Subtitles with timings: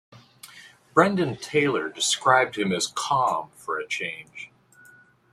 [0.95, 4.49] Brendan Taylor described him as calm, for a change.